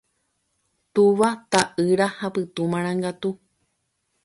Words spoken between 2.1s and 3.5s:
ha Pytu marangatu.